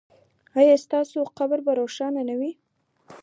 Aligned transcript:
ایا 0.59 0.75
ستاسو 0.85 1.19
قبر 1.37 1.59
به 1.65 1.71
روښانه 1.79 2.21
نه 2.29 2.35
وي؟ 2.39 2.51